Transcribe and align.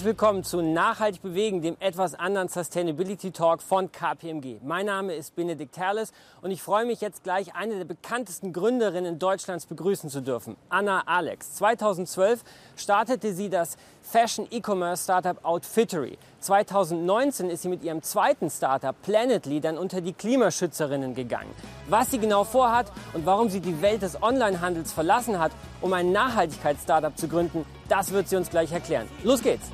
Herzlich 0.00 0.16
willkommen 0.16 0.44
zu 0.44 0.62
Nachhaltig 0.62 1.20
bewegen, 1.20 1.60
dem 1.60 1.76
etwas 1.78 2.14
anderen 2.14 2.48
Sustainability 2.48 3.32
Talk 3.32 3.60
von 3.60 3.92
KPMG. 3.92 4.56
Mein 4.62 4.86
Name 4.86 5.12
ist 5.12 5.36
Benedikt 5.36 5.76
Herles 5.76 6.14
und 6.40 6.50
ich 6.50 6.62
freue 6.62 6.86
mich 6.86 7.02
jetzt 7.02 7.22
gleich 7.22 7.54
eine 7.54 7.76
der 7.76 7.84
bekanntesten 7.84 8.54
Gründerinnen 8.54 9.18
Deutschlands 9.18 9.66
begrüßen 9.66 10.08
zu 10.08 10.22
dürfen, 10.22 10.56
Anna 10.70 11.02
Alex. 11.04 11.56
2012 11.56 12.42
startete 12.76 13.34
sie 13.34 13.50
das 13.50 13.76
Fashion 14.00 14.48
E-Commerce 14.50 15.04
Startup 15.04 15.44
Outfittery. 15.44 16.16
2019 16.38 17.50
ist 17.50 17.60
sie 17.60 17.68
mit 17.68 17.82
ihrem 17.82 18.02
zweiten 18.02 18.48
Startup 18.48 18.96
Planetly 19.02 19.60
dann 19.60 19.76
unter 19.76 20.00
die 20.00 20.14
Klimaschützerinnen 20.14 21.14
gegangen. 21.14 21.50
Was 21.90 22.10
sie 22.10 22.18
genau 22.18 22.44
vorhat 22.44 22.90
und 23.12 23.26
warum 23.26 23.50
sie 23.50 23.60
die 23.60 23.82
Welt 23.82 24.00
des 24.00 24.22
Onlinehandels 24.22 24.94
verlassen 24.94 25.38
hat, 25.38 25.52
um 25.82 25.92
ein 25.92 26.10
Nachhaltigkeitsstartup 26.10 27.18
zu 27.18 27.28
gründen, 27.28 27.66
das 27.90 28.12
wird 28.12 28.30
sie 28.30 28.36
uns 28.36 28.48
gleich 28.48 28.72
erklären. 28.72 29.06
Los 29.24 29.42
geht's! 29.42 29.70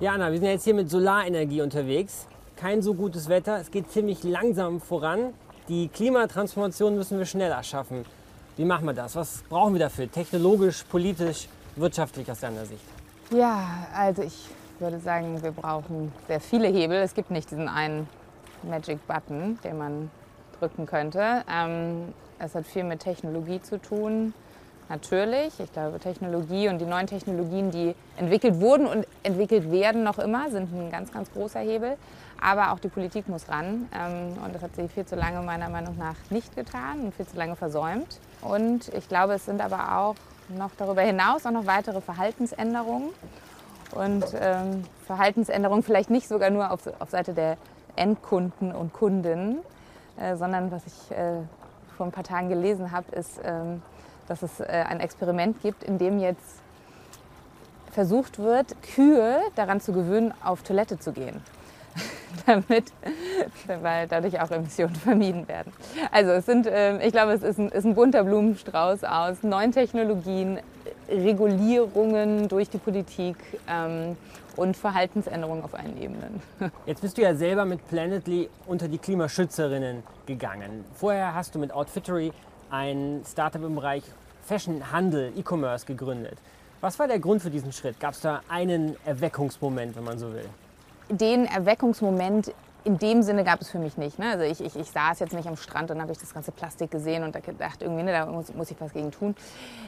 Ja, 0.00 0.12
Anna, 0.12 0.32
wir 0.32 0.38
sind 0.38 0.48
jetzt 0.48 0.64
hier 0.64 0.72
mit 0.72 0.88
Solarenergie 0.88 1.60
unterwegs. 1.60 2.26
Kein 2.56 2.80
so 2.80 2.94
gutes 2.94 3.28
Wetter, 3.28 3.60
es 3.60 3.70
geht 3.70 3.90
ziemlich 3.90 4.24
langsam 4.24 4.80
voran. 4.80 5.34
Die 5.68 5.88
Klimatransformation 5.88 6.96
müssen 6.96 7.18
wir 7.18 7.26
schneller 7.26 7.62
schaffen. 7.62 8.06
Wie 8.56 8.64
machen 8.64 8.86
wir 8.86 8.94
das? 8.94 9.14
Was 9.14 9.42
brauchen 9.50 9.74
wir 9.74 9.80
dafür? 9.80 10.10
Technologisch, 10.10 10.84
politisch, 10.84 11.48
wirtschaftlich 11.76 12.30
aus 12.30 12.40
deiner 12.40 12.64
Sicht? 12.64 12.82
Ja, 13.30 13.86
also 13.94 14.22
ich 14.22 14.48
würde 14.78 15.00
sagen, 15.00 15.42
wir 15.42 15.52
brauchen 15.52 16.10
sehr 16.26 16.40
viele 16.40 16.68
Hebel. 16.68 16.96
Es 16.96 17.12
gibt 17.12 17.30
nicht 17.30 17.50
diesen 17.50 17.68
einen 17.68 18.08
Magic 18.62 19.06
Button, 19.06 19.58
den 19.62 19.76
man 19.76 20.10
drücken 20.58 20.86
könnte. 20.86 21.44
Ähm, 21.46 22.14
es 22.38 22.54
hat 22.54 22.64
viel 22.64 22.84
mit 22.84 23.00
Technologie 23.00 23.60
zu 23.60 23.78
tun. 23.78 24.32
Natürlich, 24.90 25.60
ich 25.60 25.72
glaube, 25.72 26.00
Technologie 26.00 26.68
und 26.68 26.80
die 26.80 26.84
neuen 26.84 27.06
Technologien, 27.06 27.70
die 27.70 27.94
entwickelt 28.16 28.60
wurden 28.60 28.86
und 28.88 29.06
entwickelt 29.22 29.70
werden 29.70 30.02
noch 30.02 30.18
immer, 30.18 30.50
sind 30.50 30.72
ein 30.74 30.90
ganz, 30.90 31.12
ganz 31.12 31.32
großer 31.32 31.60
Hebel. 31.60 31.96
Aber 32.40 32.72
auch 32.72 32.80
die 32.80 32.88
Politik 32.88 33.28
muss 33.28 33.48
ran. 33.48 33.88
Ähm, 33.94 34.36
und 34.44 34.52
das 34.52 34.62
hat 34.62 34.74
sie 34.74 34.88
viel 34.88 35.06
zu 35.06 35.14
lange 35.14 35.42
meiner 35.42 35.68
Meinung 35.68 35.96
nach 35.96 36.16
nicht 36.30 36.56
getan 36.56 37.02
und 37.02 37.14
viel 37.14 37.24
zu 37.24 37.36
lange 37.36 37.54
versäumt. 37.54 38.18
Und 38.42 38.88
ich 38.88 39.06
glaube, 39.06 39.34
es 39.34 39.44
sind 39.44 39.60
aber 39.60 39.96
auch 39.96 40.16
noch 40.48 40.72
darüber 40.76 41.02
hinaus 41.02 41.46
auch 41.46 41.52
noch 41.52 41.66
weitere 41.66 42.00
Verhaltensänderungen. 42.00 43.10
Und 43.94 44.24
ähm, 44.40 44.82
Verhaltensänderungen 45.06 45.84
vielleicht 45.84 46.10
nicht 46.10 46.26
sogar 46.26 46.50
nur 46.50 46.72
auf, 46.72 46.80
auf 46.98 47.10
Seite 47.10 47.32
der 47.32 47.58
Endkunden 47.94 48.72
und 48.72 48.92
Kundinnen, 48.92 49.58
äh, 50.18 50.34
sondern 50.34 50.72
was 50.72 50.82
ich 50.84 51.16
äh, 51.16 51.42
vor 51.96 52.06
ein 52.06 52.12
paar 52.12 52.24
Tagen 52.24 52.48
gelesen 52.48 52.90
habe, 52.90 53.14
ist, 53.14 53.40
ähm, 53.44 53.82
dass 54.30 54.42
es 54.42 54.60
äh, 54.60 54.84
ein 54.88 55.00
Experiment 55.00 55.60
gibt, 55.60 55.82
in 55.82 55.98
dem 55.98 56.20
jetzt 56.20 56.60
versucht 57.90 58.38
wird, 58.38 58.80
Kühe 58.94 59.40
daran 59.56 59.80
zu 59.80 59.92
gewöhnen, 59.92 60.32
auf 60.44 60.62
Toilette 60.62 60.98
zu 60.98 61.12
gehen. 61.12 61.42
damit, 62.46 62.92
weil 63.82 64.06
dadurch 64.06 64.40
auch 64.40 64.50
Emissionen 64.52 64.94
vermieden 64.94 65.48
werden. 65.48 65.72
Also 66.12 66.30
es 66.30 66.46
sind, 66.46 66.68
ähm, 66.70 67.00
ich 67.02 67.12
glaube, 67.12 67.32
es 67.32 67.42
ist 67.42 67.58
ein, 67.58 67.68
ist 67.70 67.84
ein 67.84 67.96
bunter 67.96 68.22
Blumenstrauß 68.22 69.02
aus 69.02 69.42
neuen 69.42 69.72
Technologien, 69.72 70.60
Regulierungen 71.08 72.48
durch 72.48 72.70
die 72.70 72.78
Politik 72.78 73.36
ähm, 73.68 74.16
und 74.54 74.76
Verhaltensänderungen 74.76 75.64
auf 75.64 75.74
allen 75.74 76.00
Ebenen. 76.00 76.40
Jetzt 76.86 77.02
bist 77.02 77.18
du 77.18 77.22
ja 77.22 77.34
selber 77.34 77.64
mit 77.64 77.86
Planetly 77.88 78.48
unter 78.66 78.86
die 78.86 78.98
Klimaschützerinnen 78.98 80.04
gegangen. 80.26 80.84
Vorher 80.94 81.34
hast 81.34 81.54
du 81.56 81.58
mit 81.58 81.72
Outfittery 81.72 82.32
ein 82.70 83.22
Startup 83.30 83.62
im 83.62 83.74
Bereich 83.74 84.02
Fashion, 84.44 84.90
Handel, 84.92 85.32
E-Commerce 85.36 85.86
gegründet. 85.86 86.38
Was 86.80 86.98
war 86.98 87.06
der 87.08 87.18
Grund 87.18 87.42
für 87.42 87.50
diesen 87.50 87.72
Schritt? 87.72 88.00
Gab 88.00 88.14
es 88.14 88.20
da 88.20 88.40
einen 88.48 88.96
Erweckungsmoment, 89.04 89.96
wenn 89.96 90.04
man 90.04 90.18
so 90.18 90.32
will? 90.32 90.48
Den 91.10 91.44
Erweckungsmoment 91.44 92.54
in 92.84 92.98
dem 92.98 93.22
Sinne 93.22 93.44
gab 93.44 93.60
es 93.60 93.70
für 93.70 93.78
mich 93.78 93.96
nicht. 93.96 94.18
Ne? 94.18 94.30
Also 94.30 94.44
ich, 94.44 94.60
ich, 94.60 94.76
ich, 94.80 94.90
saß 94.90 95.18
jetzt 95.18 95.34
nicht 95.34 95.46
am 95.46 95.56
Strand 95.56 95.90
und 95.90 96.00
habe 96.00 96.12
ich 96.12 96.18
das 96.18 96.32
ganze 96.32 96.52
Plastik 96.52 96.90
gesehen 96.90 97.24
und 97.24 97.34
da 97.34 97.40
gedacht, 97.40 97.82
irgendwie, 97.82 98.02
ne, 98.02 98.12
da 98.12 98.26
muss, 98.26 98.52
muss, 98.54 98.70
ich 98.70 98.80
was 98.80 98.92
gegen 98.92 99.10
tun. 99.10 99.34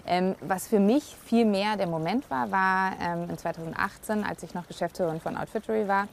Ähm, 0.07 0.35
was 0.41 0.69
für 0.69 0.81
mich 0.81 1.17
viel 1.25 1.45
mehr 1.45 1.77
der 1.77 1.87
Moment 1.87 2.29
war, 2.31 2.51
war 2.51 2.93
ähm, 3.01 3.31
in 3.31 3.39
2018, 3.39 4.25
als 4.25 4.43
ich 4.43 4.55
noch 4.55 4.67
Geschäftsführerin 4.67 5.21
von 5.21 5.37
Outfittery 5.37 5.89
war, 5.89 6.09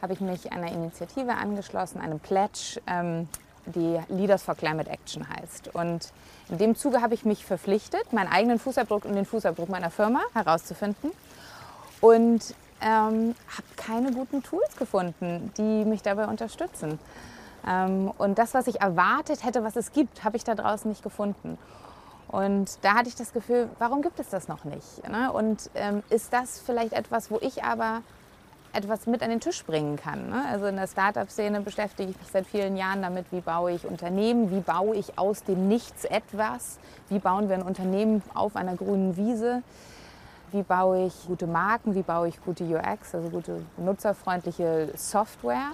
habe 0.00 0.12
ich 0.12 0.20
mich 0.20 0.52
einer 0.52 0.70
Initiative 0.70 1.32
angeschlossen, 1.32 2.00
einem 2.00 2.20
Pledge, 2.20 2.80
ähm, 2.86 3.28
die 3.66 4.00
Leaders 4.08 4.42
for 4.42 4.54
Climate 4.54 4.90
Action 4.90 5.26
heißt. 5.28 5.74
Und 5.74 6.12
in 6.48 6.58
dem 6.58 6.74
Zuge 6.74 7.00
habe 7.00 7.14
ich 7.14 7.24
mich 7.24 7.44
verpflichtet, 7.44 8.12
meinen 8.12 8.30
eigenen 8.30 8.58
Fußabdruck 8.58 9.04
und 9.04 9.14
den 9.14 9.24
Fußabdruck 9.24 9.68
meiner 9.68 9.90
Firma 9.90 10.20
herauszufinden. 10.34 11.10
Und 12.00 12.54
ähm, 12.80 13.34
habe 13.48 13.68
keine 13.76 14.12
guten 14.12 14.42
Tools 14.42 14.76
gefunden, 14.76 15.52
die 15.56 15.84
mich 15.84 16.02
dabei 16.02 16.26
unterstützen. 16.26 16.98
Ähm, 17.66 18.12
und 18.18 18.38
das, 18.38 18.54
was 18.54 18.66
ich 18.66 18.80
erwartet 18.80 19.44
hätte, 19.44 19.62
was 19.62 19.76
es 19.76 19.92
gibt, 19.92 20.24
habe 20.24 20.36
ich 20.36 20.44
da 20.44 20.54
draußen 20.54 20.90
nicht 20.90 21.02
gefunden. 21.02 21.58
Und 22.28 22.78
da 22.82 22.94
hatte 22.94 23.08
ich 23.08 23.14
das 23.14 23.32
Gefühl, 23.32 23.68
warum 23.78 24.02
gibt 24.02 24.18
es 24.18 24.30
das 24.30 24.48
noch 24.48 24.64
nicht? 24.64 25.06
Ne? 25.08 25.30
Und 25.30 25.70
ähm, 25.74 26.02
ist 26.08 26.32
das 26.32 26.58
vielleicht 26.58 26.94
etwas, 26.94 27.30
wo 27.30 27.38
ich 27.40 27.62
aber 27.62 28.02
etwas 28.72 29.06
mit 29.06 29.22
an 29.22 29.30
den 29.30 29.40
Tisch 29.40 29.64
bringen 29.64 29.96
kann? 29.96 30.30
Ne? 30.30 30.44
Also 30.50 30.66
in 30.66 30.76
der 30.76 30.86
Startup-Szene 30.86 31.60
beschäftige 31.60 32.10
ich 32.10 32.18
mich 32.18 32.28
seit 32.28 32.46
vielen 32.46 32.76
Jahren 32.76 33.02
damit, 33.02 33.26
wie 33.30 33.40
baue 33.40 33.72
ich 33.72 33.86
Unternehmen, 33.86 34.50
wie 34.50 34.60
baue 34.60 34.96
ich 34.96 35.18
aus 35.18 35.44
dem 35.44 35.68
Nichts 35.68 36.04
etwas, 36.04 36.78
wie 37.08 37.18
bauen 37.18 37.48
wir 37.48 37.56
ein 37.56 37.62
Unternehmen 37.62 38.22
auf 38.34 38.56
einer 38.56 38.76
grünen 38.76 39.16
Wiese 39.16 39.62
wie 40.52 40.62
baue 40.62 41.06
ich 41.06 41.26
gute 41.26 41.46
Marken, 41.46 41.94
wie 41.94 42.02
baue 42.02 42.28
ich 42.28 42.42
gute 42.44 42.64
UX, 42.64 43.14
also 43.14 43.30
gute 43.30 43.62
benutzerfreundliche 43.76 44.90
Software. 44.96 45.72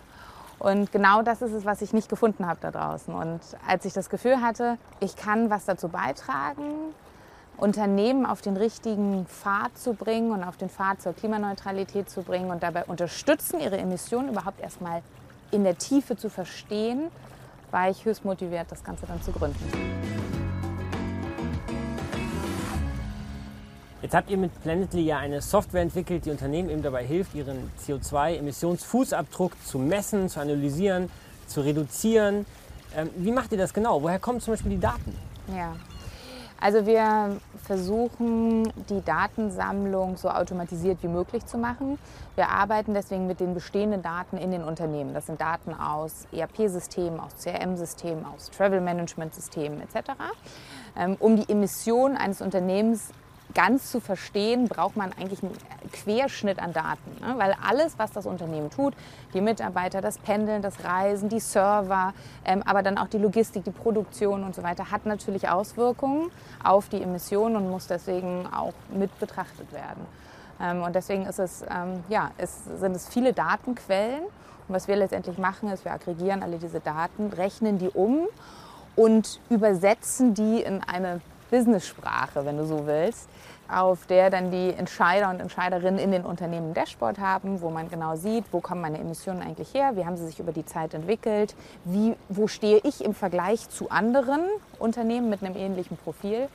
Und 0.58 0.90
genau 0.90 1.22
das 1.22 1.42
ist 1.42 1.52
es, 1.52 1.64
was 1.64 1.82
ich 1.82 1.92
nicht 1.92 2.08
gefunden 2.08 2.46
habe 2.46 2.58
da 2.60 2.70
draußen. 2.70 3.14
Und 3.14 3.40
als 3.66 3.84
ich 3.84 3.92
das 3.92 4.10
Gefühl 4.10 4.40
hatte, 4.40 4.76
ich 5.00 5.16
kann 5.16 5.50
was 5.50 5.64
dazu 5.64 5.88
beitragen, 5.88 6.64
Unternehmen 7.58 8.24
auf 8.24 8.40
den 8.40 8.56
richtigen 8.56 9.26
Pfad 9.26 9.76
zu 9.76 9.92
bringen 9.92 10.30
und 10.30 10.44
auf 10.44 10.56
den 10.56 10.68
Pfad 10.68 11.02
zur 11.02 11.12
Klimaneutralität 11.12 12.08
zu 12.08 12.22
bringen 12.22 12.50
und 12.50 12.62
dabei 12.62 12.84
unterstützen, 12.84 13.58
ihre 13.60 13.76
Emissionen 13.78 14.28
überhaupt 14.30 14.60
erstmal 14.60 15.02
in 15.50 15.64
der 15.64 15.76
Tiefe 15.76 16.16
zu 16.16 16.30
verstehen, 16.30 17.10
war 17.72 17.90
ich 17.90 18.04
höchst 18.04 18.24
motiviert, 18.24 18.66
das 18.70 18.84
Ganze 18.84 19.06
dann 19.06 19.20
zu 19.22 19.32
gründen. 19.32 19.58
Jetzt 24.00 24.14
habt 24.14 24.30
ihr 24.30 24.36
mit 24.36 24.62
Planetly 24.62 25.02
ja 25.02 25.18
eine 25.18 25.42
Software 25.42 25.82
entwickelt, 25.82 26.26
die 26.26 26.30
Unternehmen 26.30 26.70
eben 26.70 26.82
dabei 26.82 27.04
hilft, 27.04 27.34
ihren 27.34 27.72
CO2-Emissionsfußabdruck 27.84 29.52
zu 29.64 29.78
messen, 29.78 30.28
zu 30.28 30.38
analysieren, 30.38 31.10
zu 31.48 31.62
reduzieren. 31.62 32.46
Ähm, 32.96 33.10
wie 33.16 33.32
macht 33.32 33.50
ihr 33.50 33.58
das 33.58 33.74
genau? 33.74 34.00
Woher 34.00 34.20
kommen 34.20 34.40
zum 34.40 34.52
Beispiel 34.52 34.70
die 34.70 34.80
Daten? 34.80 35.14
Ja, 35.54 35.74
also 36.60 36.86
wir 36.86 37.36
versuchen, 37.62 38.72
die 38.88 39.04
Datensammlung 39.04 40.16
so 40.16 40.28
automatisiert 40.28 41.02
wie 41.02 41.08
möglich 41.08 41.46
zu 41.46 41.56
machen. 41.56 41.98
Wir 42.34 42.48
arbeiten 42.48 42.94
deswegen 42.94 43.26
mit 43.26 43.40
den 43.40 43.54
bestehenden 43.54 44.02
Daten 44.02 44.36
in 44.36 44.50
den 44.50 44.64
Unternehmen. 44.64 45.14
Das 45.14 45.26
sind 45.26 45.40
Daten 45.40 45.72
aus 45.72 46.26
ERP-Systemen, 46.32 47.20
aus 47.20 47.36
CRM-Systemen, 47.42 48.24
aus 48.26 48.50
Travel-Management-Systemen 48.50 49.80
etc. 49.82 50.10
Ähm, 50.96 51.16
um 51.20 51.36
die 51.36 51.48
Emissionen 51.48 52.16
eines 52.16 52.40
Unternehmens 52.40 53.12
ganz 53.54 53.90
zu 53.90 54.00
verstehen, 54.00 54.68
braucht 54.68 54.96
man 54.96 55.12
eigentlich 55.12 55.42
einen 55.42 55.56
Querschnitt 55.92 56.58
an 56.58 56.72
Daten. 56.72 57.10
Ne? 57.20 57.34
Weil 57.38 57.54
alles, 57.66 57.98
was 57.98 58.12
das 58.12 58.26
Unternehmen 58.26 58.70
tut, 58.70 58.94
die 59.34 59.40
Mitarbeiter, 59.40 60.00
das 60.00 60.18
Pendeln, 60.18 60.62
das 60.62 60.84
Reisen, 60.84 61.28
die 61.28 61.40
Server, 61.40 62.12
ähm, 62.44 62.62
aber 62.66 62.82
dann 62.82 62.98
auch 62.98 63.08
die 63.08 63.18
Logistik, 63.18 63.64
die 63.64 63.70
Produktion 63.70 64.44
und 64.44 64.54
so 64.54 64.62
weiter, 64.62 64.90
hat 64.90 65.06
natürlich 65.06 65.48
Auswirkungen 65.48 66.30
auf 66.62 66.88
die 66.88 67.02
Emissionen 67.02 67.56
und 67.56 67.70
muss 67.70 67.86
deswegen 67.86 68.46
auch 68.46 68.74
mit 68.90 69.18
betrachtet 69.18 69.72
werden. 69.72 70.06
Ähm, 70.60 70.82
und 70.82 70.94
deswegen 70.94 71.26
ist 71.26 71.38
es, 71.38 71.62
ähm, 71.62 72.04
ja, 72.08 72.30
es 72.38 72.64
sind 72.64 72.94
es 72.94 73.08
viele 73.08 73.32
Datenquellen. 73.32 74.24
Und 74.24 74.74
was 74.74 74.88
wir 74.88 74.96
letztendlich 74.96 75.38
machen, 75.38 75.70
ist, 75.70 75.84
wir 75.84 75.92
aggregieren 75.92 76.42
alle 76.42 76.58
diese 76.58 76.80
Daten, 76.80 77.32
rechnen 77.32 77.78
die 77.78 77.88
um 77.88 78.26
und 78.96 79.40
übersetzen 79.48 80.34
die 80.34 80.60
in 80.60 80.82
eine 80.82 81.20
Business-Sprache, 81.50 82.44
wenn 82.44 82.56
du 82.56 82.66
so 82.66 82.86
willst, 82.86 83.28
auf 83.68 84.06
der 84.06 84.30
dann 84.30 84.50
die 84.50 84.72
Entscheider 84.72 85.30
und 85.30 85.40
Entscheiderinnen 85.40 85.98
in 85.98 86.10
den 86.10 86.24
Unternehmen 86.24 86.70
ein 86.70 86.74
Dashboard 86.74 87.18
haben, 87.18 87.60
wo 87.60 87.70
man 87.70 87.88
genau 87.90 88.16
sieht, 88.16 88.44
wo 88.50 88.60
kommen 88.60 88.80
meine 88.80 88.98
Emissionen 88.98 89.42
eigentlich 89.42 89.74
her, 89.74 89.92
wie 89.94 90.04
haben 90.04 90.16
sie 90.16 90.26
sich 90.26 90.40
über 90.40 90.52
die 90.52 90.64
Zeit 90.64 90.94
entwickelt, 90.94 91.54
wie, 91.84 92.14
wo 92.28 92.48
stehe 92.48 92.80
ich 92.84 93.04
im 93.04 93.14
Vergleich 93.14 93.68
zu 93.68 93.90
anderen 93.90 94.40
Unternehmen 94.78 95.28
mit 95.28 95.42
einem 95.42 95.56
ähnlichen 95.56 95.96
Profil 95.98 96.48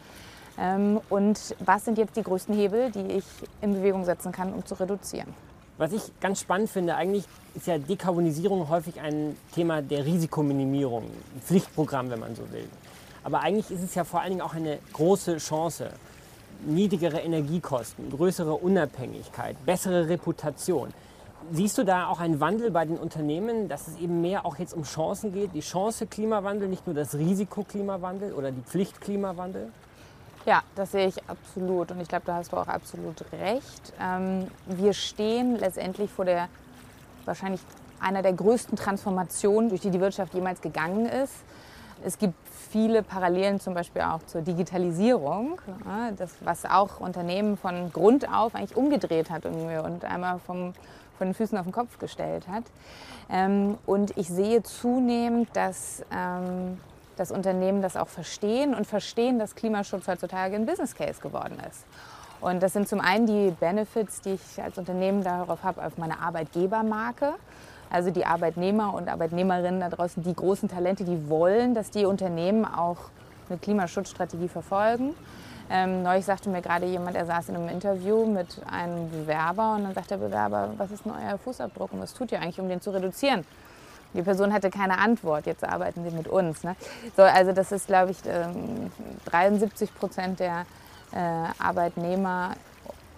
ähm, 0.57 0.99
und 1.09 1.55
was 1.59 1.85
sind 1.85 1.97
jetzt 1.97 2.15
die 2.15 2.23
größten 2.23 2.55
Hebel, 2.55 2.91
die 2.91 3.17
ich 3.17 3.25
in 3.61 3.73
Bewegung 3.73 4.05
setzen 4.05 4.31
kann, 4.31 4.53
um 4.53 4.65
zu 4.65 4.79
reduzieren. 4.79 5.33
Was 5.77 5.91
ich 5.91 6.01
ganz 6.19 6.39
spannend 6.39 6.69
finde, 6.69 6.95
eigentlich 6.95 7.25
ist 7.55 7.65
ja 7.65 7.77
Dekarbonisierung 7.77 8.69
häufig 8.69 9.01
ein 9.01 9.35
Thema 9.53 9.81
der 9.81 10.05
Risikominimierung, 10.05 11.03
ein 11.03 11.41
Pflichtprogramm, 11.41 12.11
wenn 12.11 12.19
man 12.19 12.35
so 12.35 12.43
will. 12.51 12.67
Aber 13.23 13.41
eigentlich 13.41 13.71
ist 13.71 13.83
es 13.83 13.95
ja 13.95 14.03
vor 14.03 14.21
allen 14.21 14.31
Dingen 14.31 14.41
auch 14.41 14.53
eine 14.53 14.79
große 14.93 15.37
Chance. 15.37 15.91
niedrigere 16.65 17.19
Energiekosten, 17.19 18.09
größere 18.09 18.53
Unabhängigkeit, 18.53 19.57
bessere 19.65 20.07
Reputation. 20.07 20.93
Siehst 21.51 21.77
du 21.77 21.83
da 21.83 22.07
auch 22.07 22.21
einen 22.21 22.39
Wandel 22.39 22.71
bei 22.71 22.85
den 22.85 22.97
Unternehmen, 22.97 23.67
dass 23.67 23.89
es 23.89 23.97
eben 23.97 24.21
mehr 24.21 24.45
auch 24.45 24.57
jetzt 24.57 24.73
um 24.73 24.83
Chancen 24.83 25.33
geht? 25.33 25.53
Die 25.53 25.59
Chance 25.59 26.07
Klimawandel, 26.07 26.69
nicht 26.69 26.87
nur 26.87 26.95
das 26.95 27.15
Risiko 27.15 27.63
Klimawandel 27.63 28.31
oder 28.31 28.51
die 28.51 28.61
Pflicht 28.61 29.01
Klimawandel? 29.01 29.71
Ja, 30.45 30.61
das 30.75 30.91
sehe 30.91 31.07
ich 31.07 31.17
absolut 31.27 31.91
und 31.91 32.01
ich 32.01 32.07
glaube, 32.07 32.23
da 32.25 32.35
hast 32.35 32.53
du 32.53 32.57
auch 32.57 32.67
absolut 32.67 33.25
recht. 33.33 33.93
Ähm, 34.01 34.47
wir 34.67 34.93
stehen 34.93 35.57
letztendlich 35.57 36.11
vor 36.11 36.25
der 36.25 36.47
wahrscheinlich 37.25 37.61
einer 37.99 38.21
der 38.21 38.33
größten 38.33 38.77
Transformationen, 38.77 39.69
durch 39.69 39.81
die 39.81 39.89
die 39.89 39.99
Wirtschaft 39.99 40.33
jemals 40.33 40.61
gegangen 40.61 41.05
ist. 41.05 41.33
Es 42.05 42.17
gibt 42.17 42.35
viele 42.69 43.01
Parallelen 43.01 43.59
zum 43.59 43.73
Beispiel 43.73 44.01
auch 44.01 44.23
zur 44.25 44.41
Digitalisierung, 44.41 45.61
das, 46.17 46.31
was 46.41 46.65
auch 46.65 47.00
Unternehmen 47.00 47.55
von 47.55 47.91
Grund 47.94 48.27
auf 48.27 48.55
eigentlich 48.55 48.75
umgedreht 48.75 49.29
hat 49.29 49.45
und 49.45 50.03
einmal 50.03 50.39
vom, 50.39 50.73
von 51.17 51.27
den 51.27 51.33
Füßen 51.33 51.57
auf 51.57 51.65
den 51.65 51.71
Kopf 51.71 52.00
gestellt 52.00 52.47
hat. 52.47 52.63
Ähm, 53.29 53.77
und 53.85 54.17
ich 54.17 54.27
sehe 54.27 54.63
zunehmend, 54.63 55.50
dass 55.53 56.03
ähm, 56.11 56.77
Unternehmen 57.31 57.81
das 57.81 57.95
auch 57.95 58.09
verstehen 58.09 58.73
und 58.73 58.85
verstehen, 58.85 59.39
dass 59.39 59.55
Klimaschutz 59.55 60.07
heutzutage 60.07 60.55
ein 60.55 60.65
Business 60.65 60.95
Case 60.95 61.21
geworden 61.21 61.57
ist. 61.69 61.85
Und 62.41 62.61
das 62.61 62.73
sind 62.73 62.89
zum 62.89 63.00
einen 63.00 63.25
die 63.25 63.51
Benefits, 63.51 64.19
die 64.19 64.33
ich 64.33 64.61
als 64.61 64.77
Unternehmen 64.77 65.23
darauf 65.23 65.63
habe, 65.63 65.85
auf 65.85 65.97
meine 65.97 66.19
Arbeitgebermarke. 66.19 67.35
Also 67.93 68.09
die 68.09 68.25
Arbeitnehmer 68.25 68.95
und 68.95 69.07
Arbeitnehmerinnen 69.07 69.79
da 69.79 69.89
draußen, 69.89 70.23
die 70.23 70.33
großen 70.33 70.67
Talente, 70.67 71.03
die 71.03 71.29
wollen, 71.29 71.75
dass 71.75 71.91
die 71.91 72.05
Unternehmen 72.05 72.65
auch 72.65 72.97
eine 73.47 73.59
Klimaschutzstrategie 73.59 74.47
verfolgen. 74.47 75.13
Ähm, 75.69 76.01
neulich 76.01 76.25
sagte 76.25 76.49
mir 76.49 76.63
gerade 76.63 76.87
jemand, 76.87 77.15
er 77.15 77.27
saß 77.27 77.49
in 77.49 77.55
einem 77.55 77.69
Interview 77.69 78.25
mit 78.25 78.59
einem 78.69 79.11
Bewerber 79.11 79.75
und 79.75 79.83
dann 79.83 79.93
sagt 79.93 80.09
der 80.09 80.17
Bewerber, 80.17 80.71
was 80.77 80.89
ist 80.89 81.05
denn 81.05 81.11
euer 81.11 81.37
Fußabdruck 81.37 81.93
und 81.93 82.01
was 82.01 82.15
tut 82.15 82.31
ihr 82.31 82.41
eigentlich, 82.41 82.59
um 82.59 82.67
den 82.67 82.81
zu 82.81 82.89
reduzieren? 82.89 83.45
Die 84.15 84.23
Person 84.23 84.51
hatte 84.53 84.71
keine 84.71 84.97
Antwort, 84.97 85.45
jetzt 85.45 85.63
arbeiten 85.63 86.03
sie 86.03 86.15
mit 86.15 86.27
uns. 86.27 86.63
Ne? 86.63 86.75
So, 87.15 87.21
also 87.21 87.51
das 87.51 87.71
ist, 87.71 87.85
glaube 87.85 88.09
ich, 88.09 88.17
73 89.25 89.89
ähm, 89.89 89.95
Prozent 89.95 90.39
der 90.39 90.65
äh, 91.11 91.17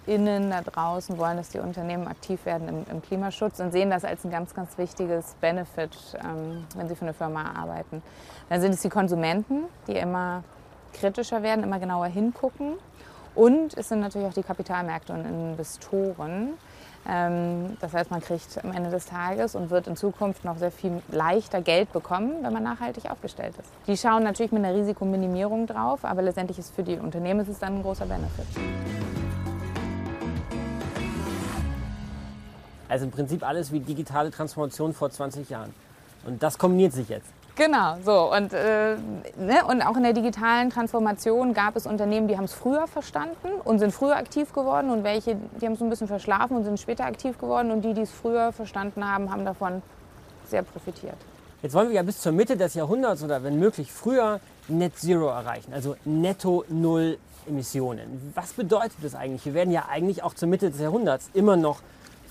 ArbeitnehmerInnen 0.06 0.50
da 0.50 0.62
draußen 0.62 1.18
wollen, 1.18 1.38
dass 1.38 1.50
die 1.50 1.60
Unternehmen 1.60 2.08
aktiv 2.08 2.46
werden 2.46 2.68
im, 2.70 2.86
im, 2.90 3.02
Klimaschutz 3.02 3.60
und 3.60 3.72
sehen 3.72 3.90
das 3.90 4.06
als 4.06 4.24
ein 4.24 4.32
ganz, 4.32 4.54
ganz 4.54 4.78
wichtiges 4.78 5.36
Benefit, 5.42 5.98
ähm, 6.24 6.66
wenn 6.76 6.88
sie 6.88 6.96
für 6.96 7.06
eine 7.06 7.14
Firma 7.14 7.54
arbeiten. 7.56 8.02
Dann 8.50 8.62
sind 8.62 8.74
es 8.74 8.82
die 8.82 8.90
Konsumenten, 8.90 9.66
die 9.88 9.96
immer 9.98 10.44
kritischer 10.94 11.44
werden, 11.44 11.64
immer 11.64 11.80
genauer 11.80 12.08
hingucken. 12.08 12.74
Und 13.34 13.78
es 13.78 13.90
sind 13.90 14.00
natürlich 14.00 14.28
auch 14.28 14.34
die 14.34 14.44
Kapitalmärkte 14.44 15.12
und 15.12 15.26
Investoren, 15.26 16.54
ähm, 17.08 17.78
das 17.82 17.94
heißt, 17.94 18.10
man 18.10 18.22
kriegt 18.22 18.64
am 18.64 18.72
Ende 18.72 18.90
des 18.90 19.06
Tages 19.06 19.56
und 19.56 19.70
wird 19.70 19.88
in 19.88 19.96
Zukunft 19.96 20.44
noch 20.44 20.58
sehr 20.58 20.72
viel 20.72 21.02
leichter 21.12 21.62
Geld 21.62 21.92
bekommen, 21.94 22.32
wenn 22.42 22.52
man 22.52 22.64
nachhaltig 22.64 23.12
aufgestellt 23.12 23.54
ist. 23.60 23.70
Die 23.88 23.98
schauen 23.98 24.24
natürlich 24.24 24.52
mit 24.52 24.64
einer 24.64 24.76
Risikominimierung 24.76 25.68
drauf, 25.68 26.04
aber 26.04 26.24
letztendlich 26.24 26.58
ist 26.58 26.74
für 26.74 26.84
die 26.84 26.98
Unternehmen 26.98 27.42
ist 27.42 27.50
es 27.50 27.60
dann 27.60 27.76
ein 27.76 27.84
großer 27.84 28.06
Benefit. 28.06 28.46
Also 32.96 33.08
im 33.08 33.12
Prinzip 33.12 33.46
alles 33.46 33.74
wie 33.74 33.82
digitale 33.82 34.32
Transformation 34.32 34.94
vor 34.94 35.10
20 35.10 35.50
Jahren. 35.50 35.74
Und 36.26 36.42
das 36.42 36.58
kombiniert 36.58 36.94
sich 36.94 37.10
jetzt. 37.10 37.28
Genau, 37.58 37.98
so. 38.06 38.34
Und, 38.34 38.54
äh, 38.54 38.96
ne? 39.38 39.66
und 39.68 39.82
auch 39.82 39.98
in 39.98 40.04
der 40.04 40.14
digitalen 40.14 40.70
Transformation 40.70 41.54
gab 41.54 41.76
es 41.76 41.88
Unternehmen, 41.88 42.30
die 42.30 42.38
haben 42.38 42.46
es 42.46 42.54
früher 42.54 42.88
verstanden 42.88 43.50
und 43.66 43.80
sind 43.80 43.92
früher 43.92 44.16
aktiv 44.16 44.54
geworden 44.54 44.92
und 44.92 45.04
welche, 45.04 45.36
die 45.60 45.66
haben 45.66 45.74
es 45.74 45.82
ein 45.82 45.90
bisschen 45.90 46.08
verschlafen 46.08 46.56
und 46.56 46.64
sind 46.64 46.80
später 46.80 47.04
aktiv 47.04 47.38
geworden 47.38 47.72
und 47.72 47.82
die, 47.82 47.94
die 47.94 48.00
es 48.00 48.12
früher 48.12 48.54
verstanden 48.54 49.06
haben, 49.06 49.30
haben 49.30 49.44
davon 49.44 49.82
sehr 50.48 50.64
profitiert. 50.64 51.18
Jetzt 51.64 51.74
wollen 51.74 51.90
wir 51.90 51.96
ja 51.96 52.04
bis 52.04 52.22
zur 52.22 52.32
Mitte 52.32 52.56
des 52.56 52.76
Jahrhunderts 52.76 53.22
oder 53.24 53.44
wenn 53.44 53.60
möglich 53.60 53.92
früher 53.92 54.40
Net 54.70 54.98
Zero 54.98 55.28
erreichen, 55.28 55.74
also 55.74 55.98
netto 56.06 56.64
Null 56.70 57.18
Emissionen. 57.46 58.32
Was 58.36 58.54
bedeutet 58.54 58.96
das 59.02 59.16
eigentlich? 59.16 59.46
Wir 59.46 59.54
werden 59.54 59.72
ja 59.72 59.86
eigentlich 59.90 60.24
auch 60.24 60.34
zur 60.34 60.48
Mitte 60.48 60.72
des 60.72 60.80
Jahrhunderts 60.80 61.30
immer 61.34 61.58
noch 61.58 61.82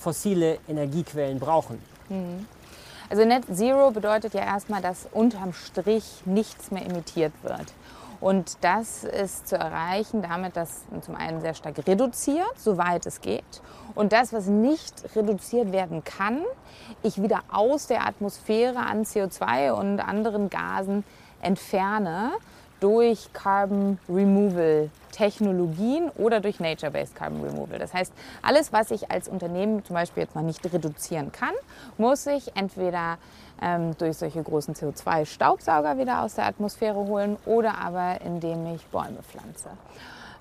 fossile 0.04 0.58
Energiequellen 0.68 1.40
brauchen. 1.40 1.82
Mhm. 2.08 2.46
Also 3.10 3.24
Net 3.24 3.44
Zero 3.52 3.90
bedeutet 3.90 4.34
ja 4.34 4.42
erstmal, 4.42 4.80
dass 4.82 5.08
unterm 5.12 5.52
Strich 5.52 6.22
nichts 6.24 6.70
mehr 6.70 6.84
emittiert 6.86 7.32
wird. 7.42 7.72
Und 8.20 8.56
das 8.62 9.04
ist 9.04 9.48
zu 9.48 9.56
erreichen 9.56 10.22
damit, 10.22 10.56
dass 10.56 10.82
zum 11.02 11.14
einen 11.14 11.40
sehr 11.40 11.54
stark 11.54 11.86
reduziert, 11.86 12.54
soweit 12.56 13.04
es 13.06 13.20
geht. 13.20 13.62
Und 13.94 14.12
das, 14.12 14.32
was 14.32 14.46
nicht 14.46 14.94
reduziert 15.14 15.72
werden 15.72 16.04
kann, 16.04 16.40
ich 17.02 17.20
wieder 17.20 17.40
aus 17.50 17.86
der 17.86 18.06
Atmosphäre 18.06 18.78
an 18.78 19.04
CO2 19.04 19.72
und 19.72 20.00
anderen 20.00 20.48
Gasen 20.48 21.04
entferne 21.42 22.32
durch 22.80 23.32
Carbon 23.32 23.98
Removal 24.08 24.90
Technologien 25.12 26.10
oder 26.16 26.40
durch 26.40 26.58
Nature-Based 26.58 27.14
Carbon 27.14 27.42
Removal. 27.42 27.78
Das 27.78 27.94
heißt, 27.94 28.12
alles, 28.42 28.72
was 28.72 28.90
ich 28.90 29.10
als 29.10 29.28
Unternehmen 29.28 29.84
zum 29.84 29.94
Beispiel 29.94 30.24
jetzt 30.24 30.34
mal 30.34 30.42
nicht 30.42 30.64
reduzieren 30.72 31.30
kann, 31.30 31.54
muss 31.98 32.26
ich 32.26 32.56
entweder 32.56 33.18
ähm, 33.62 33.96
durch 33.96 34.16
solche 34.16 34.42
großen 34.42 34.74
CO2-Staubsauger 34.74 35.98
wieder 35.98 36.22
aus 36.22 36.34
der 36.34 36.46
Atmosphäre 36.46 36.96
holen 36.96 37.36
oder 37.46 37.78
aber 37.78 38.20
indem 38.22 38.66
ich 38.74 38.84
Bäume 38.86 39.22
pflanze. 39.22 39.70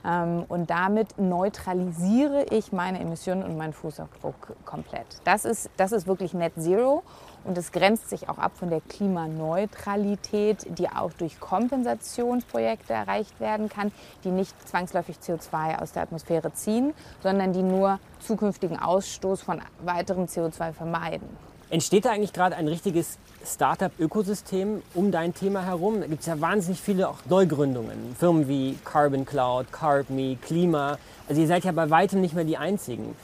Ähm, 0.06 0.44
und 0.50 0.69
damit 0.69 1.18
neutralisiere 1.18 2.45
ich 2.50 2.71
meine 2.71 3.00
Emissionen 3.00 3.44
und 3.44 3.57
meinen 3.57 3.74
Fußabdruck 3.74 4.56
komplett. 4.65 5.06
Das 5.24 5.45
ist, 5.45 5.69
das 5.77 5.91
ist 5.91 6.07
wirklich 6.07 6.33
Net 6.33 6.53
Zero 6.57 7.03
und 7.44 7.57
es 7.57 7.72
grenzt 7.72 8.10
sich 8.10 8.30
auch 8.30 8.38
ab 8.38 8.54
von 8.56 8.69
der 8.69 8.81
Klimaneutralität, 8.81 10.66
die 10.78 10.90
auch 10.90 11.12
durch 11.13 11.40
Kompensationsprojekte 11.40 12.94
erreicht 12.94 13.40
werden 13.40 13.69
kann, 13.69 13.92
die 14.24 14.31
nicht 14.31 14.56
zwangsläufig 14.68 15.18
CO2 15.18 15.81
aus 15.81 15.92
der 15.92 16.04
Atmosphäre 16.04 16.54
ziehen, 16.54 16.94
sondern 17.22 17.53
die 17.53 17.63
nur 17.63 18.00
zukünftigen 18.20 18.79
Ausstoß 18.79 19.41
von 19.41 19.62
weiteren 19.84 20.27
CO2 20.27 20.74
vermeiden. 20.74 21.27
Entsteht 21.70 22.06
da 22.06 22.12
eigentlich 22.12 22.34
gerade 22.34 22.56
ein 22.56 22.67
richtiges 22.67 23.17
Startup-Ökosystem 23.44 24.84
um 24.94 25.12
dein 25.12 25.34
Thema 25.34 25.65
herum? 25.65 26.01
Da 26.01 26.08
gibt 26.08 26.22
es 26.22 26.27
ja 26.27 26.39
wahnsinnig 26.39 26.79
viele 26.79 27.10
auch 27.10 27.17
Neugründungen. 27.27 28.15
Firmen 28.20 28.48
wie 28.48 28.77
Carbon 28.86 29.25
Cloud, 29.25 29.72
CarbMe, 29.72 30.36
Klima. 30.36 31.00
Also 31.27 31.41
ihr 31.41 31.48
seid 31.48 31.63
ja 31.63 31.72
bei 31.72 31.89
weitem 31.89 32.22
nicht 32.22 32.36
mehr 32.36 32.44
die 32.44 32.58
Einzigen. 32.58 33.15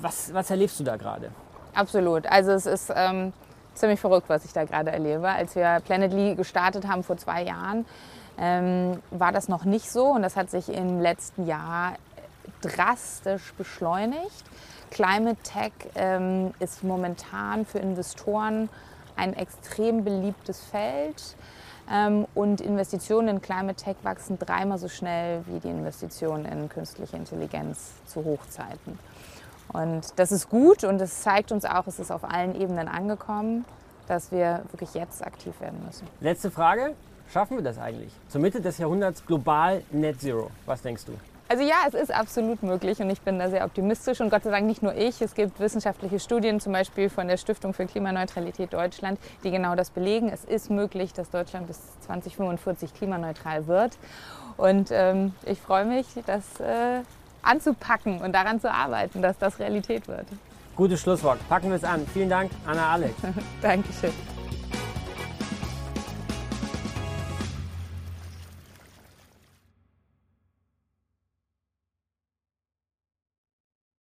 Was, 0.00 0.34
was 0.34 0.50
erlebst 0.50 0.80
du 0.80 0.84
da 0.84 0.96
gerade? 0.96 1.30
Absolut. 1.72 2.26
Also 2.26 2.50
es 2.50 2.66
ist 2.66 2.92
ähm, 2.94 3.32
ziemlich 3.74 4.00
verrückt, 4.00 4.28
was 4.28 4.44
ich 4.44 4.52
da 4.52 4.64
gerade 4.64 4.90
erlebe. 4.90 5.28
Als 5.28 5.54
wir 5.54 5.80
Planetly 5.84 6.34
gestartet 6.34 6.86
haben 6.86 7.02
vor 7.02 7.16
zwei 7.16 7.42
Jahren, 7.42 7.84
ähm, 8.38 9.00
war 9.10 9.32
das 9.32 9.48
noch 9.48 9.64
nicht 9.64 9.90
so 9.90 10.06
und 10.06 10.22
das 10.22 10.36
hat 10.36 10.50
sich 10.50 10.68
im 10.68 11.00
letzten 11.00 11.46
Jahr 11.46 11.94
drastisch 12.60 13.52
beschleunigt. 13.54 14.44
Climate 14.90 15.36
Tech 15.42 15.72
ähm, 15.94 16.54
ist 16.60 16.84
momentan 16.84 17.66
für 17.66 17.78
Investoren 17.78 18.68
ein 19.16 19.34
extrem 19.34 20.04
beliebtes 20.04 20.62
Feld. 20.62 21.36
Ähm, 21.90 22.26
und 22.34 22.60
Investitionen 22.60 23.28
in 23.28 23.42
Climate 23.42 23.82
Tech 23.82 23.96
wachsen 24.02 24.38
dreimal 24.38 24.78
so 24.78 24.88
schnell 24.88 25.42
wie 25.46 25.60
die 25.60 25.68
Investitionen 25.68 26.46
in 26.46 26.68
künstliche 26.68 27.16
Intelligenz 27.16 27.92
zu 28.06 28.24
Hochzeiten. 28.24 28.98
Und 29.72 30.02
das 30.16 30.32
ist 30.32 30.48
gut 30.48 30.84
und 30.84 31.00
es 31.00 31.22
zeigt 31.22 31.52
uns 31.52 31.64
auch, 31.64 31.86
es 31.86 31.98
ist 31.98 32.10
auf 32.10 32.24
allen 32.24 32.60
Ebenen 32.60 32.88
angekommen, 32.88 33.64
dass 34.06 34.30
wir 34.30 34.62
wirklich 34.70 34.94
jetzt 34.94 35.24
aktiv 35.24 35.58
werden 35.60 35.82
müssen. 35.84 36.06
Letzte 36.20 36.50
Frage. 36.50 36.94
Schaffen 37.32 37.56
wir 37.56 37.64
das 37.64 37.78
eigentlich? 37.78 38.12
Zur 38.28 38.40
Mitte 38.40 38.60
des 38.60 38.78
Jahrhunderts 38.78 39.24
global 39.24 39.82
Net 39.90 40.20
Zero. 40.20 40.50
Was 40.66 40.82
denkst 40.82 41.06
du? 41.06 41.12
Also 41.46 41.62
ja, 41.62 41.76
es 41.86 41.94
ist 41.94 42.12
absolut 42.12 42.62
möglich 42.62 43.00
und 43.00 43.10
ich 43.10 43.20
bin 43.20 43.38
da 43.38 43.50
sehr 43.50 43.64
optimistisch 43.64 44.20
und 44.20 44.30
Gott 44.30 44.44
sei 44.44 44.50
Dank 44.50 44.66
nicht 44.66 44.82
nur 44.82 44.94
ich. 44.94 45.20
Es 45.20 45.34
gibt 45.34 45.60
wissenschaftliche 45.60 46.18
Studien, 46.18 46.58
zum 46.58 46.72
Beispiel 46.72 47.10
von 47.10 47.28
der 47.28 47.36
Stiftung 47.36 47.74
für 47.74 47.84
Klimaneutralität 47.84 48.72
Deutschland, 48.72 49.18
die 49.42 49.50
genau 49.50 49.74
das 49.74 49.90
belegen. 49.90 50.30
Es 50.30 50.44
ist 50.44 50.70
möglich, 50.70 51.12
dass 51.12 51.28
Deutschland 51.30 51.66
bis 51.66 51.78
2045 52.00 52.94
klimaneutral 52.94 53.66
wird. 53.66 53.98
Und 54.56 54.88
ähm, 54.90 55.34
ich 55.44 55.60
freue 55.60 55.84
mich, 55.84 56.06
das 56.26 56.60
äh, 56.60 57.02
anzupacken 57.44 58.20
und 58.20 58.32
daran 58.32 58.60
zu 58.60 58.70
arbeiten, 58.70 59.22
dass 59.22 59.38
das 59.38 59.58
Realität 59.58 60.08
wird. 60.08 60.26
Gutes 60.76 61.00
Schlusswort. 61.00 61.38
Packen 61.48 61.68
wir 61.68 61.76
es 61.76 61.84
an. 61.84 62.06
Vielen 62.12 62.28
Dank, 62.28 62.50
Anna 62.66 62.92
Alec. 62.92 63.14
Dankeschön. 63.62 64.12